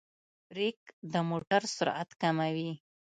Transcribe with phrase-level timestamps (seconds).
[0.49, 0.79] برېک
[1.13, 2.71] د موټر سرعت کموي.